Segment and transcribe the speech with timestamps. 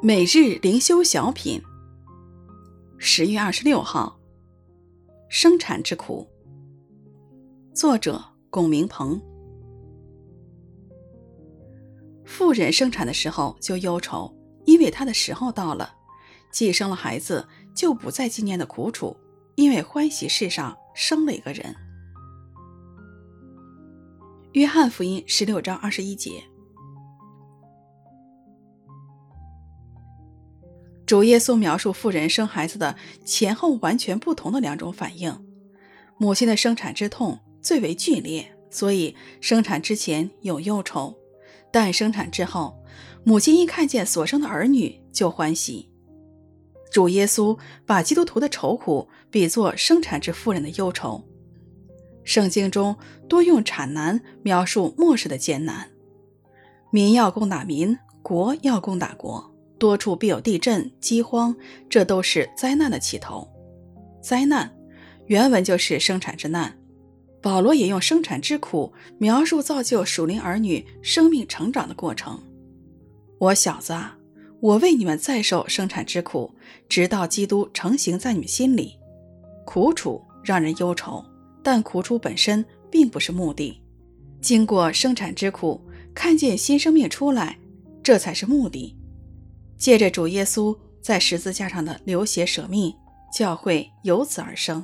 [0.00, 1.60] 每日灵修小品，
[2.98, 4.16] 十月二十六号，
[5.28, 6.24] 生产之苦。
[7.74, 9.20] 作者：龚明鹏。
[12.24, 14.32] 妇人生产的时候就忧愁，
[14.66, 15.88] 因为她的时候到了；
[16.52, 19.16] 既生了孩子，就不再纪念的苦楚，
[19.56, 21.74] 因为欢喜世上生了一个人。
[24.52, 26.40] 约翰福音十六章二十一节。
[31.08, 32.94] 主耶稣描述妇人生孩子的
[33.24, 35.34] 前后完全不同的两种反应。
[36.18, 41.16] 母亲的生产之痛最为剧烈，所以生产之前有忧愁；
[41.72, 42.78] 但生产之后，
[43.24, 45.88] 母亲一看见所生的儿女就欢喜。
[46.92, 51.24] 主耶稣把基督徒的愁苦比作生产之妇人的忧愁。
[52.22, 52.94] 圣经中
[53.26, 55.88] 多用产难描述末世的艰难，
[56.90, 59.54] 民要攻打民，国要攻打国。
[59.78, 61.54] 多处必有地震、饥荒，
[61.88, 63.48] 这都是灾难的起头。
[64.20, 64.70] 灾难
[65.26, 66.76] 原文就是生产之难。
[67.40, 72.42] 保罗也用生产之苦描述造就属灵儿女生命成长的过程。
[73.38, 74.18] 我小子啊，
[74.58, 76.52] 我为你们再受生产之苦，
[76.88, 78.96] 直到基督成形在你们心里。
[79.64, 81.24] 苦楚让人忧愁，
[81.62, 83.80] 但苦楚本身并不是目的。
[84.40, 85.80] 经过生产之苦，
[86.12, 87.56] 看见新生命出来，
[88.02, 88.97] 这才是目的。
[89.78, 92.92] 借着主耶稣在十字架上的流血舍命，
[93.32, 94.82] 教会由此而生；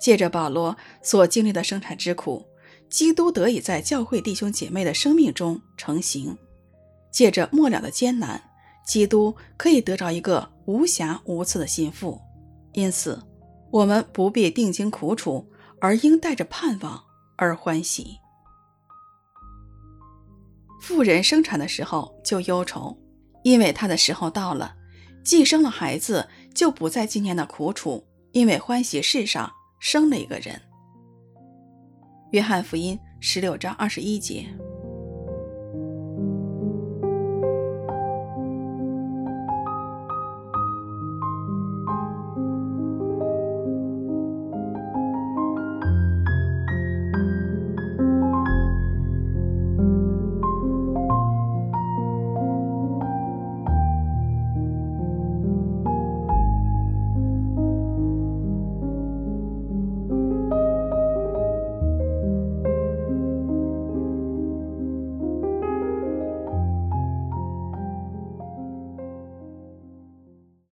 [0.00, 2.44] 借着保罗所经历的生产之苦，
[2.88, 6.34] 基督得以在教会弟兄姐妹的生命中成形；
[7.12, 8.42] 借着末了的艰难，
[8.86, 12.18] 基督可以得着一个无瑕无疵的心腹。
[12.72, 13.22] 因此，
[13.70, 15.46] 我们不必定睛苦楚，
[15.80, 17.04] 而应带着盼望
[17.36, 18.16] 而欢喜。
[20.80, 22.96] 妇人生产的时候就忧愁。
[23.42, 24.74] 因为他的时候到了，
[25.24, 30.60] 既生了孩子，就不再纪念的苦楚，因为欢喜世上生了一个人。
[32.32, 34.46] 约翰福音十六章二十一节。